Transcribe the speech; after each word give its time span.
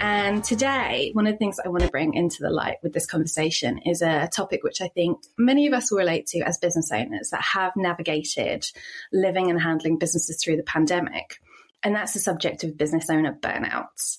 And 0.00 0.44
today, 0.44 1.10
one 1.14 1.26
of 1.26 1.34
the 1.34 1.38
things 1.38 1.58
I 1.64 1.68
want 1.68 1.82
to 1.82 1.90
bring 1.90 2.14
into 2.14 2.42
the 2.42 2.50
light 2.50 2.76
with 2.82 2.92
this 2.92 3.06
conversation 3.06 3.78
is 3.78 4.02
a 4.02 4.28
topic 4.30 4.62
which 4.62 4.80
I 4.80 4.88
think 4.88 5.18
many 5.38 5.66
of 5.66 5.72
us 5.72 5.90
will 5.90 5.98
relate 5.98 6.26
to 6.28 6.40
as 6.40 6.58
business 6.58 6.90
owners 6.92 7.30
that 7.30 7.42
have 7.42 7.72
navigated 7.76 8.66
living 9.12 9.50
and 9.50 9.60
handling 9.60 9.98
businesses 9.98 10.42
through 10.42 10.56
the 10.56 10.62
pandemic. 10.62 11.40
And 11.86 11.94
that's 11.94 12.14
the 12.14 12.18
subject 12.18 12.64
of 12.64 12.76
business 12.76 13.08
owner 13.08 13.38
burnouts. 13.40 14.16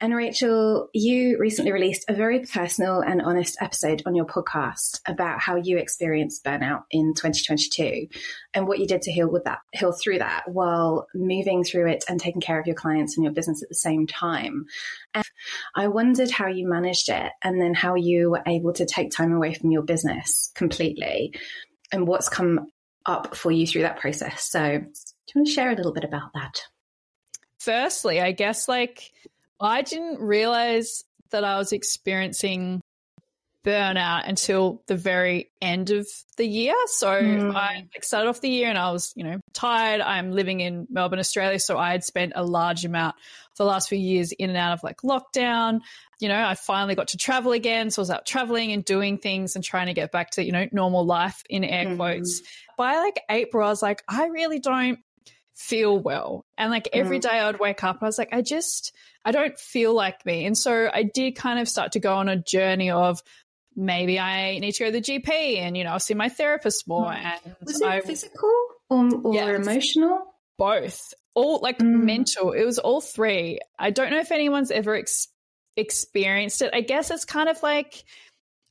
And 0.00 0.14
Rachel, 0.14 0.90
you 0.94 1.38
recently 1.40 1.72
released 1.72 2.04
a 2.08 2.14
very 2.14 2.46
personal 2.46 3.00
and 3.00 3.20
honest 3.20 3.56
episode 3.60 4.00
on 4.06 4.14
your 4.14 4.26
podcast 4.26 5.00
about 5.08 5.40
how 5.40 5.56
you 5.56 5.76
experienced 5.76 6.44
burnout 6.44 6.84
in 6.88 7.14
2022 7.14 8.06
and 8.54 8.68
what 8.68 8.78
you 8.78 8.86
did 8.86 9.02
to 9.02 9.10
heal 9.10 9.28
with 9.28 9.42
that, 9.42 9.58
heal 9.72 9.90
through 9.90 10.18
that 10.18 10.44
while 10.46 11.08
moving 11.12 11.64
through 11.64 11.88
it 11.88 12.04
and 12.08 12.20
taking 12.20 12.40
care 12.40 12.60
of 12.60 12.66
your 12.68 12.76
clients 12.76 13.16
and 13.16 13.24
your 13.24 13.32
business 13.32 13.60
at 13.60 13.68
the 13.68 13.74
same 13.74 14.06
time. 14.06 14.66
And 15.12 15.24
I 15.74 15.88
wondered 15.88 16.30
how 16.30 16.46
you 16.46 16.68
managed 16.68 17.08
it 17.08 17.32
and 17.42 17.60
then 17.60 17.74
how 17.74 17.96
you 17.96 18.30
were 18.30 18.44
able 18.46 18.72
to 18.74 18.86
take 18.86 19.10
time 19.10 19.32
away 19.32 19.54
from 19.54 19.72
your 19.72 19.82
business 19.82 20.52
completely 20.54 21.34
and 21.90 22.06
what's 22.06 22.28
come 22.28 22.68
up 23.04 23.34
for 23.34 23.50
you 23.50 23.66
through 23.66 23.82
that 23.82 23.98
process. 23.98 24.48
So 24.48 24.60
do 24.60 24.76
you 24.76 25.40
want 25.40 25.48
to 25.48 25.52
share 25.52 25.72
a 25.72 25.74
little 25.74 25.92
bit 25.92 26.04
about 26.04 26.34
that? 26.34 26.60
Firstly, 27.60 28.20
I 28.20 28.32
guess 28.32 28.68
like 28.68 29.12
I 29.60 29.82
didn't 29.82 30.20
realize 30.20 31.04
that 31.30 31.44
I 31.44 31.58
was 31.58 31.72
experiencing 31.72 32.80
burnout 33.64 34.26
until 34.26 34.82
the 34.86 34.96
very 34.96 35.50
end 35.60 35.90
of 35.90 36.06
the 36.36 36.46
year. 36.46 36.74
So 36.86 37.08
mm. 37.08 37.54
I 37.54 37.86
started 38.00 38.28
off 38.28 38.40
the 38.40 38.48
year 38.48 38.68
and 38.68 38.78
I 38.78 38.90
was, 38.90 39.12
you 39.16 39.24
know, 39.24 39.38
tired. 39.52 40.00
I'm 40.00 40.32
living 40.32 40.60
in 40.60 40.86
Melbourne, 40.90 41.18
Australia. 41.18 41.58
So 41.58 41.76
I 41.76 41.90
had 41.90 42.02
spent 42.02 42.32
a 42.34 42.44
large 42.44 42.84
amount 42.84 43.16
for 43.54 43.64
the 43.64 43.68
last 43.68 43.88
few 43.88 43.98
years 43.98 44.32
in 44.32 44.48
and 44.48 44.56
out 44.56 44.72
of 44.72 44.82
like 44.82 45.02
lockdown. 45.02 45.80
You 46.20 46.28
know, 46.28 46.42
I 46.42 46.54
finally 46.54 46.94
got 46.94 47.08
to 47.08 47.18
travel 47.18 47.52
again. 47.52 47.90
So 47.90 48.00
I 48.00 48.02
was 48.02 48.10
out 48.10 48.26
traveling 48.26 48.72
and 48.72 48.84
doing 48.84 49.18
things 49.18 49.54
and 49.54 49.64
trying 49.64 49.86
to 49.88 49.94
get 49.94 50.10
back 50.10 50.30
to, 50.32 50.44
you 50.44 50.52
know, 50.52 50.66
normal 50.72 51.04
life 51.04 51.42
in 51.50 51.64
air 51.64 51.86
mm. 51.86 51.96
quotes. 51.96 52.40
By 52.78 52.96
like 52.96 53.20
April, 53.28 53.66
I 53.66 53.70
was 53.70 53.82
like, 53.82 54.02
I 54.08 54.26
really 54.26 54.58
don't 54.58 54.98
feel 55.60 55.98
well. 55.98 56.46
And 56.56 56.70
like 56.70 56.88
every 56.92 57.20
mm. 57.20 57.26
I 57.26 57.46
would 57.46 57.60
wake 57.60 57.84
up, 57.84 57.98
I 58.00 58.06
was 58.06 58.16
like, 58.16 58.32
I 58.32 58.40
just, 58.40 58.92
I 59.24 59.30
don't 59.30 59.58
feel 59.58 59.94
like 59.94 60.24
me. 60.24 60.46
And 60.46 60.56
so 60.56 60.88
I 60.92 61.02
did 61.02 61.36
kind 61.36 61.58
of 61.58 61.68
start 61.68 61.92
to 61.92 62.00
go 62.00 62.14
on 62.14 62.30
a 62.30 62.36
journey 62.36 62.90
of 62.90 63.20
maybe 63.76 64.18
I 64.18 64.58
need 64.58 64.72
to 64.72 64.84
go 64.84 64.90
to 64.90 64.92
the 64.92 65.02
GP 65.02 65.58
and, 65.58 65.76
you 65.76 65.84
know, 65.84 65.90
I'll 65.90 66.00
see 66.00 66.14
my 66.14 66.30
therapist 66.30 66.88
more. 66.88 67.10
Mm. 67.10 67.38
And 67.44 67.56
was 67.62 67.80
it 67.80 67.86
I, 67.86 68.00
physical 68.00 68.50
or, 68.88 69.14
or 69.22 69.34
yeah, 69.34 69.54
emotional? 69.54 70.34
Both. 70.56 71.12
All 71.34 71.60
like 71.62 71.78
mm. 71.78 72.04
mental. 72.04 72.52
It 72.52 72.64
was 72.64 72.78
all 72.78 73.02
three. 73.02 73.60
I 73.78 73.90
don't 73.90 74.10
know 74.10 74.20
if 74.20 74.32
anyone's 74.32 74.70
ever 74.70 74.96
ex- 74.96 75.28
experienced 75.76 76.62
it. 76.62 76.70
I 76.72 76.80
guess 76.80 77.10
it's 77.10 77.26
kind 77.26 77.50
of 77.50 77.62
like, 77.62 78.02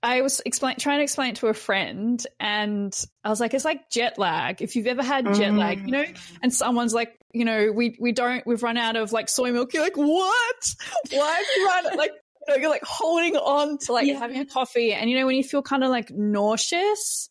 I 0.02 0.22
was 0.22 0.42
explain, 0.46 0.78
trying 0.78 1.00
to 1.00 1.04
explain 1.04 1.32
it 1.32 1.36
to 1.38 1.48
a 1.48 1.54
friend, 1.54 2.26
and 2.40 2.96
I 3.24 3.30
was 3.30 3.42
like, 3.42 3.54
"It's 3.54 3.66
like 3.66 3.90
jet 3.90 4.18
lag. 4.18 4.62
If 4.62 4.76
you've 4.76 4.88
ever 4.88 5.04
had 5.04 5.34
jet 5.34 5.54
lag, 5.54 5.82
you 5.82 5.92
know." 5.92 6.04
Mm. 6.04 6.18
And 6.42 6.54
someone's 6.54 6.94
like, 6.94 7.20
"You 7.34 7.44
know, 7.44 7.72
we 7.74 7.98
we 8.00 8.14
don't. 8.14 8.46
We've 8.48 8.64
run 8.64 8.78
out 8.78 8.96
of 8.96 9.12
like 9.12 9.28
soy 9.28 9.52
milk." 9.52 9.74
You're 9.74 9.84
like, 9.84 9.98
"What? 9.98 10.76
Why 11.12 11.32
have 11.32 11.46
you 11.56 11.68
run?" 11.68 11.98
Like, 11.98 12.12
you 12.48 12.54
know, 12.54 12.62
you're 12.62 12.70
like 12.70 12.86
holding 12.86 13.36
on 13.36 13.78
to 13.80 13.92
like 13.92 14.08
yeah. 14.08 14.20
having 14.20 14.40
a 14.40 14.46
coffee, 14.46 14.94
and 14.94 15.10
you 15.10 15.20
know 15.20 15.26
when 15.26 15.36
you 15.36 15.44
feel 15.44 15.62
kind 15.62 15.84
of 15.84 15.90
like 15.90 16.12
nauseous, 16.12 17.30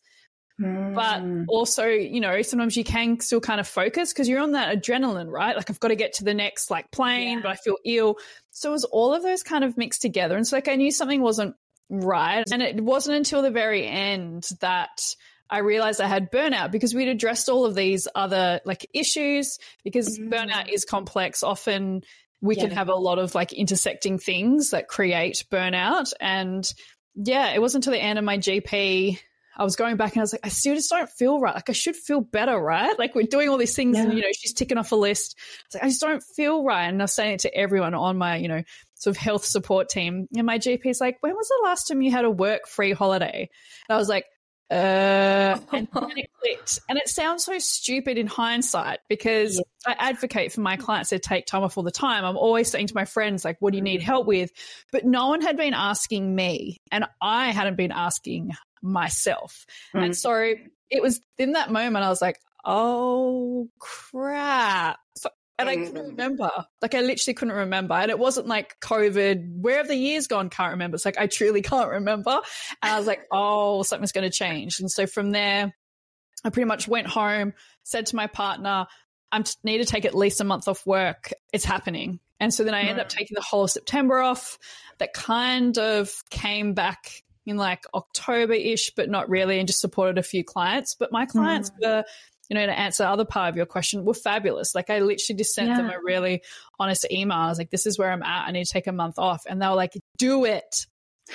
mm. 0.61 0.93
but 0.93 1.51
also 1.51 1.87
you 1.87 2.21
know 2.21 2.43
sometimes 2.43 2.77
you 2.77 2.83
can 2.83 3.19
still 3.19 3.41
kind 3.41 3.59
of 3.59 3.67
focus 3.67 4.13
because 4.13 4.29
you're 4.29 4.41
on 4.41 4.51
that 4.51 4.77
adrenaline, 4.77 5.31
right? 5.31 5.55
Like 5.55 5.71
I've 5.71 5.79
got 5.79 5.87
to 5.87 5.95
get 5.95 6.13
to 6.15 6.23
the 6.23 6.35
next 6.35 6.69
like 6.69 6.91
plane, 6.91 7.37
yeah. 7.37 7.41
but 7.41 7.49
I 7.49 7.55
feel 7.55 7.77
ill. 7.83 8.17
So 8.51 8.69
it 8.69 8.73
was 8.73 8.83
all 8.83 9.15
of 9.15 9.23
those 9.23 9.41
kind 9.41 9.63
of 9.63 9.75
mixed 9.75 10.03
together, 10.03 10.37
and 10.37 10.45
so 10.45 10.55
like 10.55 10.67
I 10.67 10.75
knew 10.75 10.91
something 10.91 11.21
wasn't 11.21 11.55
Right. 11.89 12.45
And 12.51 12.61
it 12.61 12.81
wasn't 12.81 13.17
until 13.17 13.41
the 13.41 13.51
very 13.51 13.85
end 13.85 14.47
that 14.61 15.15
I 15.49 15.59
realized 15.59 15.99
I 15.99 16.07
had 16.07 16.31
burnout 16.31 16.71
because 16.71 16.93
we'd 16.93 17.07
addressed 17.07 17.49
all 17.49 17.65
of 17.65 17.73
these 17.73 18.07
other 18.13 18.61
like 18.65 18.87
issues 18.93 19.57
because 19.83 20.19
mm. 20.19 20.29
burnout 20.29 20.71
is 20.71 20.85
complex. 20.85 21.41
Often 21.41 22.03
we 22.41 22.55
yeah. 22.55 22.63
can 22.63 22.71
have 22.71 22.89
a 22.89 22.95
lot 22.95 23.17
of 23.17 23.33
like 23.33 23.51
intersecting 23.53 24.19
things 24.19 24.69
that 24.69 24.87
create 24.87 25.45
burnout. 25.51 26.13
And 26.19 26.71
yeah, 27.15 27.49
it 27.53 27.61
wasn't 27.61 27.85
until 27.85 27.99
the 27.99 28.03
end 28.03 28.19
of 28.19 28.25
my 28.25 28.37
GP 28.37 29.19
I 29.59 29.63
was 29.63 29.75
going 29.75 29.97
back 29.97 30.13
and 30.13 30.21
I 30.21 30.23
was 30.23 30.31
like, 30.31 30.45
I 30.45 30.49
still 30.49 30.73
just 30.73 30.89
don't 30.89 31.09
feel 31.09 31.41
right. 31.41 31.53
Like 31.53 31.69
I 31.69 31.73
should 31.73 31.97
feel 31.97 32.21
better, 32.21 32.57
right? 32.57 32.97
Like 32.97 33.13
we're 33.13 33.23
doing 33.23 33.49
all 33.49 33.57
these 33.57 33.75
things 33.75 33.97
yeah. 33.97 34.03
and, 34.03 34.13
you 34.13 34.21
know, 34.21 34.29
she's 34.31 34.53
ticking 34.53 34.77
off 34.77 34.93
a 34.93 34.95
list. 34.95 35.35
I, 35.75 35.77
Like, 35.77 35.83
I 35.83 35.87
just 35.89 35.99
don't 35.99 36.23
feel 36.23 36.63
right. 36.63 36.85
And 36.85 37.01
I 37.01 37.03
was 37.03 37.13
saying 37.13 37.33
it 37.33 37.39
to 37.41 37.53
everyone 37.53 37.93
on 37.93 38.17
my, 38.17 38.37
you 38.37 38.47
know, 38.47 38.63
sort 38.95 39.17
of 39.17 39.21
health 39.21 39.43
support 39.43 39.89
team. 39.89 40.29
And 40.33 40.45
my 40.45 40.59
GP 40.59 40.85
is 40.85 41.01
like, 41.01 41.17
when 41.19 41.35
was 41.35 41.49
the 41.49 41.59
last 41.65 41.89
time 41.89 42.01
you 42.01 42.09
had 42.09 42.23
a 42.23 42.31
work 42.31 42.67
free 42.67 42.93
holiday? 42.93 43.49
And 43.89 43.95
I 43.95 43.97
was 43.97 44.07
like, 44.07 44.27
uh, 44.71 45.59
and 45.73 45.89
then 45.91 46.11
it 46.15 46.29
clicked. 46.39 46.79
And 46.87 46.97
it 46.97 47.09
sounds 47.09 47.43
so 47.43 47.59
stupid 47.59 48.17
in 48.17 48.27
hindsight 48.27 48.99
because 49.09 49.55
yeah. 49.55 49.93
I 49.93 50.09
advocate 50.09 50.53
for 50.53 50.61
my 50.61 50.77
clients 50.77 51.09
to 51.09 51.19
take 51.19 51.47
time 51.47 51.63
off 51.63 51.77
all 51.77 51.83
the 51.83 51.91
time. 51.91 52.23
I'm 52.23 52.37
always 52.37 52.71
saying 52.71 52.87
to 52.87 52.95
my 52.95 53.05
friends, 53.05 53.43
like, 53.43 53.57
what 53.59 53.71
do 53.71 53.77
you 53.77 53.83
need 53.83 54.01
help 54.01 54.25
with? 54.25 54.51
But 54.93 55.03
no 55.03 55.27
one 55.27 55.41
had 55.41 55.57
been 55.57 55.73
asking 55.73 56.33
me 56.33 56.77
and 56.93 57.03
I 57.21 57.51
hadn't 57.51 57.75
been 57.75 57.91
asking 57.91 58.51
myself. 58.81 59.65
Mm. 59.93 60.05
And 60.05 60.17
so 60.17 60.53
it 60.89 61.01
was 61.01 61.21
in 61.37 61.53
that 61.53 61.71
moment, 61.71 62.05
I 62.05 62.09
was 62.09 62.21
like, 62.21 62.39
oh 62.65 63.69
crap. 63.79 64.99
And 65.57 65.67
I 65.67 65.75
couldn't 65.75 65.95
mm. 65.95 66.07
remember. 66.11 66.49
Like 66.81 66.95
I 66.95 67.01
literally 67.01 67.33
couldn't 67.33 67.53
remember. 67.53 67.93
And 67.93 68.09
it 68.09 68.17
wasn't 68.17 68.47
like 68.47 68.79
COVID, 68.79 69.59
where 69.59 69.77
have 69.77 69.89
the 69.89 69.95
years 69.95 70.27
gone? 70.27 70.49
Can't 70.49 70.71
remember. 70.71 70.95
It's 70.95 71.05
like 71.05 71.17
I 71.17 71.27
truly 71.27 71.61
can't 71.63 71.89
remember. 71.89 72.39
And 72.81 72.93
I 72.93 72.97
was 72.97 73.07
like, 73.07 73.25
oh, 73.31 73.83
something's 73.83 74.13
going 74.13 74.29
to 74.29 74.35
change. 74.35 74.79
And 74.79 74.89
so 74.89 75.05
from 75.05 75.31
there, 75.31 75.73
I 76.45 76.49
pretty 76.49 76.67
much 76.67 76.87
went 76.87 77.07
home, 77.07 77.53
said 77.83 78.05
to 78.07 78.15
my 78.15 78.27
partner, 78.27 78.87
I 79.31 79.43
need 79.63 79.79
to 79.79 79.85
take 79.85 80.05
at 80.05 80.15
least 80.15 80.39
a 80.39 80.45
month 80.45 80.67
off 80.69 80.85
work. 80.85 81.33
It's 81.51 81.65
happening. 81.65 82.19
And 82.39 82.53
so 82.53 82.63
then 82.63 82.73
I 82.73 82.81
ended 82.81 82.99
up 82.99 83.09
taking 83.09 83.35
the 83.35 83.41
whole 83.41 83.65
of 83.65 83.71
September 83.71 84.19
off. 84.19 84.57
That 84.99 85.13
kind 85.13 85.77
of 85.77 86.13
came 86.29 86.73
back 86.73 87.23
in 87.49 87.57
like 87.57 87.83
October 87.93 88.53
ish, 88.53 88.91
but 88.95 89.09
not 89.09 89.29
really, 89.29 89.59
and 89.59 89.67
just 89.67 89.81
supported 89.81 90.17
a 90.17 90.23
few 90.23 90.43
clients. 90.43 90.95
But 90.95 91.11
my 91.11 91.25
clients 91.25 91.69
mm. 91.71 91.87
were, 91.87 92.03
you 92.49 92.55
know, 92.55 92.65
to 92.65 92.77
answer 92.77 93.03
the 93.03 93.09
other 93.09 93.25
part 93.25 93.49
of 93.49 93.57
your 93.57 93.65
question, 93.65 94.05
were 94.05 94.13
fabulous. 94.13 94.73
Like 94.73 94.89
I 94.89 94.99
literally 94.99 95.37
just 95.37 95.53
sent 95.53 95.69
yeah. 95.69 95.77
them 95.77 95.89
a 95.89 96.01
really 96.03 96.41
honest 96.79 97.05
email. 97.11 97.37
I 97.37 97.49
was 97.49 97.57
like, 97.57 97.69
this 97.69 97.85
is 97.85 97.99
where 97.99 98.11
I'm 98.11 98.23
at. 98.23 98.47
I 98.47 98.51
need 98.51 98.65
to 98.65 98.71
take 98.71 98.87
a 98.87 98.91
month 98.91 99.19
off. 99.19 99.43
And 99.47 99.61
they 99.61 99.67
were 99.67 99.75
like, 99.75 99.93
do 100.17 100.45
it. 100.45 100.85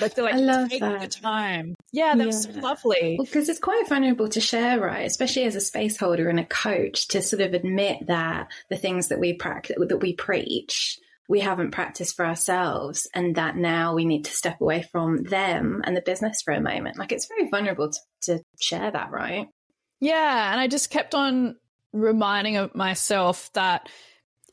Like 0.00 0.14
they're 0.14 0.24
like, 0.24 0.34
I 0.34 0.38
love 0.38 0.70
take 0.70 0.80
that. 0.80 1.00
the 1.00 1.08
time. 1.08 1.76
Yeah, 1.92 2.14
that 2.14 2.18
yeah. 2.18 2.26
was 2.26 2.42
so 2.42 2.50
lovely. 2.50 3.16
Because 3.20 3.46
well, 3.46 3.50
it's 3.50 3.60
quite 3.60 3.88
vulnerable 3.88 4.28
to 4.28 4.40
share, 4.40 4.80
right? 4.80 5.06
Especially 5.06 5.44
as 5.44 5.54
a 5.54 5.60
space 5.60 5.96
holder 5.96 6.28
and 6.28 6.40
a 6.40 6.44
coach 6.44 7.08
to 7.08 7.22
sort 7.22 7.42
of 7.42 7.54
admit 7.54 8.06
that 8.08 8.48
the 8.70 8.76
things 8.76 9.08
that 9.08 9.20
we 9.20 9.34
practice, 9.34 9.76
that 9.78 9.98
we 9.98 10.14
preach, 10.14 10.98
we 11.28 11.40
haven't 11.40 11.70
practiced 11.70 12.16
for 12.16 12.26
ourselves 12.26 13.08
and 13.14 13.36
that 13.36 13.56
now 13.56 13.94
we 13.94 14.04
need 14.04 14.26
to 14.26 14.30
step 14.30 14.60
away 14.60 14.82
from 14.82 15.22
them 15.22 15.80
and 15.84 15.96
the 15.96 16.02
business 16.02 16.42
for 16.42 16.52
a 16.52 16.60
moment. 16.60 16.98
Like 16.98 17.12
it's 17.12 17.28
very 17.28 17.48
vulnerable 17.48 17.90
to, 17.90 17.98
to 18.22 18.44
share 18.60 18.90
that, 18.90 19.10
right? 19.10 19.48
Yeah. 20.00 20.52
And 20.52 20.60
I 20.60 20.68
just 20.68 20.90
kept 20.90 21.14
on 21.14 21.56
reminding 21.92 22.70
myself 22.74 23.50
that 23.54 23.88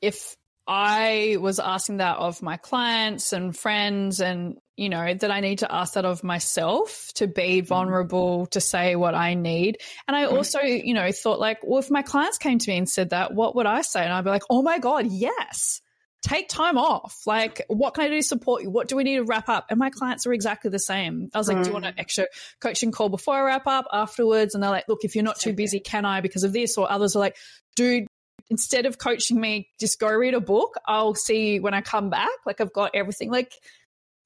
if 0.02 0.36
I 0.66 1.38
was 1.42 1.60
asking 1.60 1.98
that 1.98 2.18
of 2.18 2.42
my 2.42 2.56
clients 2.56 3.34
and 3.34 3.58
friends 3.58 4.22
and, 4.22 4.58
you 4.78 4.88
know, 4.88 5.14
that 5.14 5.30
I 5.32 5.42
need 5.42 5.60
to 5.60 5.74
ask 5.74 5.96
that 5.96 6.06
of 6.06 6.24
myself 6.24 7.12
to 7.16 7.28
be 7.28 7.58
mm-hmm. 7.58 7.68
vulnerable, 7.68 8.46
to 8.48 8.62
say 8.62 8.96
what 8.96 9.14
I 9.14 9.34
need. 9.34 9.80
And 10.08 10.16
I 10.16 10.24
mm-hmm. 10.24 10.38
also, 10.38 10.62
you 10.62 10.94
know, 10.94 11.12
thought 11.12 11.40
like, 11.40 11.60
well, 11.64 11.80
if 11.80 11.92
my 11.92 12.04
clients 12.04 12.38
came 12.38 12.60
to 12.60 12.72
me 12.72 12.78
and 12.78 12.90
said 12.90 13.10
that, 13.10 13.34
what 13.34 13.56
would 13.56 13.66
I 13.66 13.82
say? 13.82 14.04
And 14.04 14.14
I'd 14.14 14.24
be 14.24 14.30
like, 14.30 14.44
oh 14.50 14.62
my 14.62 14.80
God, 14.80 15.08
yes 15.08 15.82
take 16.22 16.50
time 16.50 16.78
off. 16.78 17.22
Like, 17.26 17.64
what 17.68 17.94
can 17.94 18.04
I 18.04 18.10
do 18.10 18.18
to 18.18 18.24
support 18.24 18.62
you? 18.62 18.70
What 18.70 18.88
do 18.88 18.96
we 18.96 19.04
need 19.04 19.16
to 19.16 19.24
wrap 19.24 19.50
up? 19.50 19.66
And 19.70 19.80
my 19.80 19.90
clients 19.90 20.28
are 20.28 20.34
exactly 20.34 20.70
the 20.70 20.80
same. 20.80 21.30
I 21.34 21.38
was 21.38 21.48
like, 21.48 21.58
mm. 21.58 21.64
do 21.64 21.70
you 21.70 21.74
want 21.74 21.86
an 21.86 21.94
mm. 21.94 22.00
extra 22.00 22.28
coaching 22.60 22.92
call 22.92 23.10
before 23.10 23.36
I 23.36 23.42
wrap 23.42 23.68
up 23.68 23.86
afterwards? 23.92 24.54
And 24.54 24.64
they're 24.64 24.70
like, 24.70 24.88
look, 24.88 25.04
if 25.04 25.16
you're 25.16 25.24
not 25.24 25.40
too 25.40 25.54
busy, 25.54 25.80
can 25.80 26.06
I 26.06 26.22
because 26.22 26.44
of 26.44 26.54
this? 26.54 26.78
Or 26.78 26.92
others 26.92 27.16
are 27.16 27.20
like, 27.20 27.38
dude, 27.76 28.08
instead 28.50 28.86
of 28.86 28.98
coaching 28.98 29.40
me, 29.40 29.70
just 29.80 30.00
go 30.00 30.10
read 30.12 30.34
a 30.34 30.42
book. 30.42 30.76
I'll 30.86 31.16
see 31.16 31.54
you 31.54 31.62
when 31.62 31.74
I 31.74 31.82
come 31.82 32.10
back. 32.10 32.30
Like, 32.46 32.62
I've 32.62 32.74
got 32.74 32.92
everything. 32.94 33.32
Like, 33.32 33.54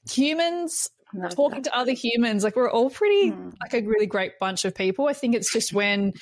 humans 0.09 0.89
talking 1.31 1.61
that. 1.61 1.71
to 1.71 1.77
other 1.77 1.93
humans, 1.93 2.43
like, 2.43 2.55
we're 2.55 2.69
all 2.69 2.89
pretty, 2.89 3.31
mm. 3.31 3.53
like, 3.61 3.73
a 3.73 3.87
really 3.87 4.07
great 4.07 4.33
bunch 4.39 4.65
of 4.65 4.75
people. 4.75 5.07
I 5.07 5.13
think 5.13 5.33
it's 5.33 5.51
just 5.51 5.71
when 5.71 6.13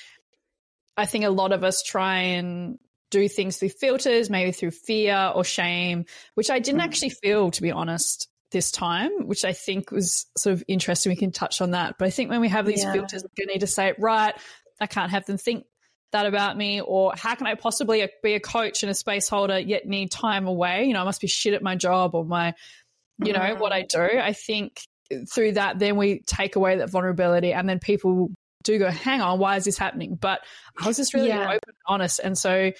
I 0.96 1.08
think 1.08 1.26
a 1.26 1.30
lot 1.30 1.52
of 1.52 1.64
us 1.64 1.82
try 1.82 2.18
and 2.18 2.78
do 3.14 3.30
things 3.30 3.58
through 3.58 3.70
filters, 3.70 4.30
maybe 4.30 4.52
through 4.52 4.72
fear 4.72 5.32
or 5.34 5.44
shame, 5.44 6.06
which 6.36 6.50
I 6.50 6.60
didn't 6.60 6.82
mm. 6.82 6.86
actually 6.86 7.10
feel, 7.10 7.52
to 7.52 7.62
be 7.62 7.72
honest, 7.72 8.28
this 8.52 8.72
time, 8.72 9.28
which 9.28 9.46
I 9.46 9.54
think 9.54 9.92
was 9.92 10.26
sort 10.38 10.54
of 10.54 10.64
interesting. 10.68 11.12
We 11.12 11.16
can 11.16 11.32
touch 11.32 11.62
on 11.62 11.72
that. 11.72 11.96
But 11.98 12.08
I 12.08 12.10
think 12.10 12.30
when 12.30 12.42
we 12.42 12.50
have 12.50 12.66
these 12.66 12.84
yeah. 12.84 12.94
filters, 12.94 13.24
we 13.38 13.46
need 13.46 13.60
to 13.60 13.68
say 13.68 13.88
it 13.88 13.96
right. 14.00 14.34
I 14.82 14.88
can't 14.88 15.12
have 15.12 15.26
them 15.26 15.38
think 15.38 15.66
that 16.14 16.26
about 16.26 16.56
me? 16.56 16.80
Or 16.80 17.14
how 17.16 17.36
can 17.36 17.48
I 17.48 17.56
possibly 17.56 18.08
be 18.24 18.36
a 18.36 18.40
coach 18.40 18.84
and 18.84 18.90
a 18.90 18.96
space 18.96 19.28
holder 19.28 19.60
yet 19.60 19.86
need 19.86 20.12
time 20.12 20.48
away? 20.48 20.86
You 20.86 20.94
know, 20.94 21.02
I 21.02 21.04
must 21.04 21.22
be 21.22 21.28
shit 21.28 21.54
at 21.54 21.62
my 21.62 21.76
job 21.76 22.16
or 22.16 22.24
my, 22.24 22.54
you 23.24 23.34
know, 23.34 23.40
mm. 23.40 23.60
what 23.60 23.74
I 23.74 23.82
do. 23.82 24.00
I 24.00 24.34
think 24.34 24.82
through 25.32 25.54
that, 25.54 25.80
then 25.80 25.98
we 25.98 26.22
take 26.26 26.56
away 26.56 26.78
that 26.78 26.90
vulnerability 26.90 27.52
and 27.52 27.68
then 27.68 27.80
people 27.80 28.32
do 28.64 28.80
go, 28.80 28.90
hang 28.90 29.22
on, 29.22 29.40
why 29.40 29.58
is 29.58 29.66
this 29.66 29.78
happening? 29.78 30.16
But 30.16 30.40
I 30.80 30.88
was 30.88 30.98
just 30.98 31.14
really 31.14 31.28
yeah. 31.28 31.48
open 31.48 31.60
and 31.68 31.78
honest. 31.88 32.20
And 32.24 32.38
so 32.38 32.72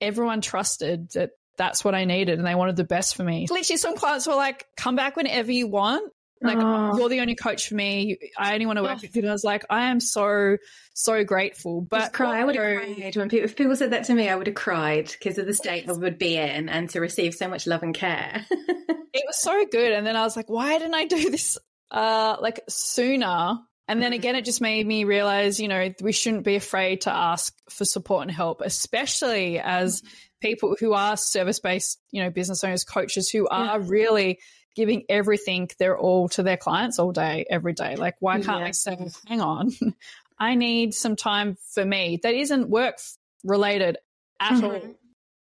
everyone 0.00 0.40
trusted 0.40 1.10
that 1.12 1.30
that's 1.56 1.84
what 1.84 1.94
I 1.94 2.04
needed 2.04 2.38
and 2.38 2.46
they 2.46 2.54
wanted 2.54 2.76
the 2.76 2.84
best 2.84 3.16
for 3.16 3.24
me. 3.24 3.46
Literally, 3.50 3.76
some 3.76 3.96
clients 3.96 4.26
were 4.26 4.34
like, 4.34 4.66
come 4.76 4.96
back 4.96 5.16
whenever 5.16 5.50
you 5.50 5.66
want. 5.66 6.12
Like, 6.42 6.58
oh. 6.60 6.98
you're 6.98 7.08
the 7.08 7.20
only 7.20 7.34
coach 7.34 7.68
for 7.68 7.74
me. 7.74 8.18
I 8.36 8.52
only 8.52 8.66
want 8.66 8.76
to 8.76 8.82
work 8.82 8.98
oh. 8.98 9.00
with 9.02 9.16
you. 9.16 9.22
And 9.22 9.30
I 9.30 9.32
was 9.32 9.42
like, 9.42 9.64
I 9.70 9.86
am 9.86 10.00
so, 10.00 10.58
so 10.92 11.24
grateful. 11.24 11.80
But 11.80 11.98
Just 12.00 12.12
cry. 12.12 12.40
I 12.40 12.44
would 12.44 12.56
have 12.56 12.82
cried 12.82 13.16
when 13.16 13.28
people, 13.30 13.44
if 13.46 13.56
people 13.56 13.74
said 13.74 13.92
that 13.92 14.04
to 14.04 14.14
me, 14.14 14.28
I 14.28 14.36
would 14.36 14.46
have 14.46 14.56
cried 14.56 15.10
because 15.10 15.38
of 15.38 15.46
the 15.46 15.54
state 15.54 15.88
I 15.88 15.92
would 15.92 16.18
be 16.18 16.36
in 16.36 16.68
and 16.68 16.90
to 16.90 17.00
receive 17.00 17.34
so 17.34 17.48
much 17.48 17.66
love 17.66 17.82
and 17.82 17.94
care. 17.94 18.44
it 18.50 19.24
was 19.26 19.36
so 19.36 19.64
good. 19.70 19.92
And 19.92 20.06
then 20.06 20.14
I 20.14 20.22
was 20.22 20.36
like, 20.36 20.50
why 20.50 20.78
didn't 20.78 20.94
I 20.94 21.06
do 21.06 21.30
this, 21.30 21.56
uh, 21.90 22.36
like 22.40 22.60
sooner? 22.68 23.58
And 23.88 24.02
then 24.02 24.12
again, 24.12 24.34
it 24.34 24.44
just 24.44 24.60
made 24.60 24.84
me 24.84 25.04
realize, 25.04 25.60
you 25.60 25.68
know, 25.68 25.92
we 26.00 26.12
shouldn't 26.12 26.42
be 26.42 26.56
afraid 26.56 27.02
to 27.02 27.14
ask 27.14 27.54
for 27.70 27.84
support 27.84 28.22
and 28.22 28.30
help, 28.30 28.60
especially 28.60 29.60
as 29.60 30.02
mm-hmm 30.02 30.08
people 30.40 30.76
who 30.78 30.92
are 30.92 31.16
service 31.16 31.60
based, 31.60 32.00
you 32.10 32.22
know, 32.22 32.30
business 32.30 32.62
owners, 32.64 32.84
coaches 32.84 33.30
who 33.30 33.48
are 33.48 33.80
yeah. 33.80 33.86
really 33.86 34.38
giving 34.74 35.04
everything 35.08 35.70
they're 35.78 35.98
all 35.98 36.28
to 36.28 36.42
their 36.42 36.56
clients 36.56 36.98
all 36.98 37.12
day, 37.12 37.46
every 37.48 37.72
day. 37.72 37.96
Like, 37.96 38.16
why 38.20 38.40
can't 38.40 38.60
yeah. 38.60 38.66
I 38.66 38.70
say, 38.72 39.08
hang 39.26 39.40
on, 39.40 39.72
I 40.38 40.54
need 40.54 40.94
some 40.94 41.16
time 41.16 41.56
for 41.72 41.84
me 41.84 42.20
that 42.22 42.34
isn't 42.34 42.68
work 42.68 42.98
related 43.44 43.96
at 44.40 44.52
mm-hmm. 44.52 44.64
all? 44.64 44.96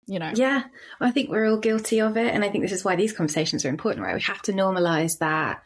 You 0.06 0.18
know, 0.18 0.32
yeah, 0.34 0.64
I 1.00 1.10
think 1.10 1.30
we're 1.30 1.46
all 1.46 1.58
guilty 1.58 2.00
of 2.00 2.18
it. 2.18 2.32
And 2.34 2.44
I 2.44 2.50
think 2.50 2.62
this 2.62 2.72
is 2.72 2.84
why 2.84 2.94
these 2.94 3.14
conversations 3.14 3.64
are 3.64 3.70
important, 3.70 4.04
right? 4.04 4.14
We 4.14 4.20
have 4.20 4.42
to 4.42 4.52
normalize 4.52 5.18
that 5.18 5.62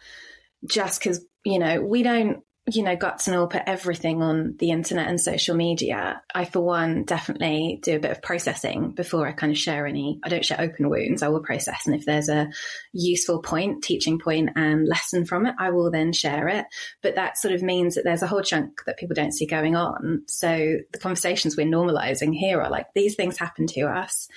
just 0.64 1.00
because, 1.00 1.24
you 1.44 1.58
know, 1.58 1.80
we 1.80 2.04
don't 2.04 2.44
you 2.70 2.82
know, 2.82 2.96
guts 2.96 3.26
and 3.26 3.36
all 3.36 3.46
put 3.46 3.62
everything 3.66 4.22
on 4.22 4.56
the 4.58 4.70
internet 4.70 5.08
and 5.08 5.20
social 5.20 5.56
media, 5.56 6.22
I, 6.34 6.44
for 6.44 6.60
one, 6.60 7.04
definitely 7.04 7.80
do 7.82 7.96
a 7.96 8.00
bit 8.00 8.10
of 8.10 8.22
processing 8.22 8.90
before 8.90 9.26
I 9.26 9.32
kind 9.32 9.52
of 9.52 9.58
share 9.58 9.86
any. 9.86 10.20
I 10.22 10.28
don't 10.28 10.44
share 10.44 10.60
open 10.60 10.90
wounds. 10.90 11.22
I 11.22 11.28
will 11.28 11.40
process. 11.40 11.86
And 11.86 11.94
if 11.94 12.04
there's 12.04 12.28
a 12.28 12.50
useful 12.92 13.40
point, 13.40 13.82
teaching 13.82 14.18
point 14.18 14.50
and 14.56 14.86
lesson 14.86 15.24
from 15.24 15.46
it, 15.46 15.54
I 15.58 15.70
will 15.70 15.90
then 15.90 16.12
share 16.12 16.48
it. 16.48 16.66
But 17.02 17.14
that 17.14 17.38
sort 17.38 17.54
of 17.54 17.62
means 17.62 17.94
that 17.94 18.04
there's 18.04 18.22
a 18.22 18.26
whole 18.26 18.42
chunk 18.42 18.84
that 18.86 18.98
people 18.98 19.14
don't 19.14 19.32
see 19.32 19.46
going 19.46 19.74
on. 19.74 20.24
So 20.26 20.78
the 20.92 20.98
conversations 20.98 21.56
we're 21.56 21.66
normalizing 21.66 22.34
here 22.34 22.60
are 22.60 22.70
like, 22.70 22.86
these 22.94 23.14
things 23.14 23.38
happen 23.38 23.66
to 23.68 23.82
us. 23.82 24.28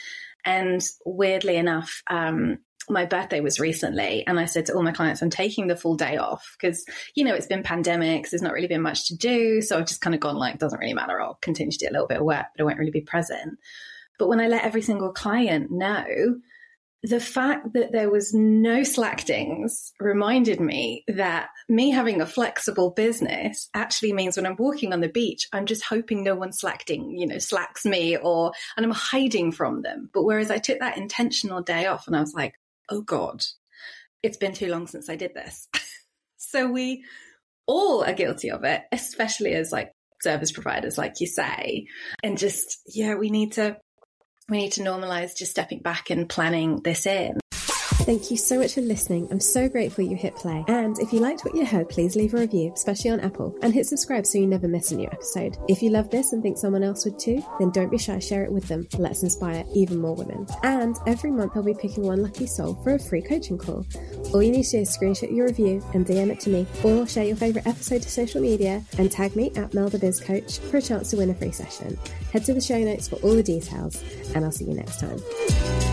And 0.45 0.81
weirdly 1.05 1.57
enough, 1.57 2.01
um, 2.09 2.59
my 2.89 3.05
birthday 3.05 3.39
was 3.39 3.59
recently 3.59 4.25
and 4.25 4.39
I 4.39 4.45
said 4.45 4.65
to 4.67 4.73
all 4.73 4.83
my 4.83 4.91
clients, 4.91 5.21
I'm 5.21 5.29
taking 5.29 5.67
the 5.67 5.75
full 5.75 5.95
day 5.95 6.17
off 6.17 6.55
because, 6.59 6.85
you 7.15 7.23
know, 7.23 7.33
it's 7.33 7.47
been 7.47 7.63
pandemics. 7.63 8.29
There's 8.29 8.41
not 8.41 8.53
really 8.53 8.67
been 8.67 8.81
much 8.81 9.07
to 9.07 9.15
do. 9.15 9.61
So 9.61 9.77
I've 9.77 9.87
just 9.87 10.01
kind 10.01 10.13
of 10.13 10.19
gone 10.19 10.37
like, 10.37 10.59
doesn't 10.59 10.79
really 10.79 10.93
matter. 10.93 11.19
I'll 11.19 11.39
continue 11.41 11.71
to 11.71 11.77
do 11.77 11.89
a 11.89 11.93
little 11.93 12.07
bit 12.07 12.19
of 12.19 12.25
work, 12.25 12.45
but 12.55 12.63
I 12.63 12.65
won't 12.65 12.79
really 12.79 12.91
be 12.91 13.01
present. 13.01 13.59
But 14.17 14.27
when 14.27 14.39
I 14.39 14.47
let 14.47 14.63
every 14.63 14.81
single 14.81 15.11
client 15.11 15.71
know, 15.71 16.35
the 17.03 17.19
fact 17.19 17.73
that 17.73 17.91
there 17.91 18.11
was 18.11 18.33
no 18.33 18.83
slackings 18.83 19.91
reminded 19.99 20.59
me 20.59 21.03
that 21.07 21.49
me 21.67 21.89
having 21.89 22.21
a 22.21 22.27
flexible 22.27 22.91
business 22.91 23.69
actually 23.73 24.13
means 24.13 24.37
when 24.37 24.45
I'm 24.45 24.55
walking 24.55 24.93
on 24.93 25.01
the 25.01 25.09
beach, 25.09 25.47
I'm 25.51 25.65
just 25.65 25.83
hoping 25.83 26.23
no 26.23 26.35
one 26.35 26.53
slacking, 26.53 27.17
you 27.17 27.25
know, 27.25 27.39
slacks 27.39 27.85
me 27.85 28.17
or, 28.17 28.51
and 28.77 28.85
I'm 28.85 28.91
hiding 28.91 29.51
from 29.51 29.81
them. 29.81 30.11
But 30.13 30.23
whereas 30.23 30.51
I 30.51 30.59
took 30.59 30.79
that 30.79 30.97
intentional 30.97 31.63
day 31.63 31.87
off 31.87 32.05
and 32.05 32.15
I 32.15 32.19
was 32.19 32.35
like, 32.35 32.53
oh 32.89 33.01
God, 33.01 33.43
it's 34.23 34.37
been 34.37 34.53
too 34.53 34.67
long 34.67 34.87
since 34.87 35.09
I 35.09 35.15
did 35.15 35.33
this. 35.33 35.67
so 36.37 36.71
we 36.71 37.03
all 37.67 38.03
are 38.03 38.13
guilty 38.13 38.51
of 38.51 38.63
it, 38.63 38.83
especially 38.91 39.53
as 39.53 39.71
like 39.71 39.91
service 40.21 40.51
providers, 40.51 40.97
like 40.97 41.19
you 41.19 41.27
say. 41.27 41.87
And 42.23 42.37
just, 42.37 42.79
yeah, 42.87 43.15
we 43.15 43.29
need 43.29 43.53
to, 43.53 43.77
we 44.49 44.57
need 44.57 44.73
to 44.73 44.81
normalize 44.81 45.35
just 45.35 45.51
stepping 45.51 45.79
back 45.79 46.09
and 46.09 46.29
planning 46.29 46.81
this 46.83 47.05
in. 47.05 47.40
Thank 48.03 48.31
you 48.31 48.37
so 48.37 48.57
much 48.57 48.73
for 48.73 48.81
listening. 48.81 49.27
I'm 49.31 49.39
so 49.39 49.69
grateful 49.69 50.03
you 50.03 50.15
hit 50.15 50.35
play. 50.35 50.65
And 50.67 50.97
if 50.99 51.13
you 51.13 51.19
liked 51.19 51.45
what 51.45 51.55
you 51.55 51.65
heard, 51.65 51.87
please 51.87 52.15
leave 52.15 52.33
a 52.33 52.37
review, 52.37 52.71
especially 52.73 53.11
on 53.11 53.19
Apple, 53.19 53.55
and 53.61 53.73
hit 53.73 53.85
subscribe 53.85 54.25
so 54.25 54.39
you 54.39 54.47
never 54.47 54.67
miss 54.67 54.91
a 54.91 54.95
new 54.95 55.07
episode. 55.11 55.57
If 55.69 55.83
you 55.83 55.91
love 55.91 56.09
this 56.09 56.33
and 56.33 56.41
think 56.41 56.57
someone 56.57 56.83
else 56.83 57.05
would 57.05 57.19
too, 57.19 57.43
then 57.59 57.69
don't 57.69 57.91
be 57.91 57.99
shy, 57.99 58.17
share 58.17 58.43
it 58.43 58.51
with 58.51 58.67
them. 58.67 58.87
Let's 58.97 59.21
inspire 59.21 59.63
even 59.75 59.99
more 59.99 60.15
women. 60.15 60.47
And 60.63 60.97
every 61.05 61.31
month 61.31 61.53
I'll 61.55 61.63
be 61.63 61.75
picking 61.75 62.03
one 62.03 62.23
lucky 62.23 62.47
soul 62.47 62.73
for 62.83 62.95
a 62.95 62.99
free 62.99 63.21
coaching 63.21 63.57
call. 63.57 63.85
All 64.33 64.41
you 64.41 64.51
need 64.51 64.63
to 64.63 64.71
do 64.71 64.79
is 64.79 64.97
screenshot 64.97 65.33
your 65.33 65.47
review 65.47 65.83
and 65.93 66.05
DM 66.05 66.31
it 66.31 66.39
to 66.41 66.49
me, 66.49 66.65
or 66.83 67.07
share 67.07 67.25
your 67.25 67.35
favourite 67.35 67.67
episode 67.67 68.01
to 68.01 68.09
social 68.09 68.41
media 68.41 68.83
and 68.97 69.11
tag 69.11 69.35
me 69.35 69.51
at 69.55 69.73
Mel 69.73 69.89
the 69.89 69.99
Biz 69.99 70.19
Coach 70.19 70.57
for 70.57 70.77
a 70.77 70.81
chance 70.81 71.11
to 71.11 71.17
win 71.17 71.29
a 71.29 71.35
free 71.35 71.51
session. 71.51 71.97
Head 72.33 72.45
to 72.45 72.53
the 72.53 72.61
show 72.61 72.79
notes 72.79 73.07
for 73.07 73.17
all 73.17 73.35
the 73.35 73.43
details, 73.43 74.03
and 74.33 74.43
I'll 74.43 74.51
see 74.51 74.65
you 74.65 74.73
next 74.73 74.99
time. 74.99 75.90